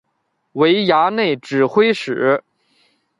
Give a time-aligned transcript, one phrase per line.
[0.53, 2.43] 为衙内指挥使。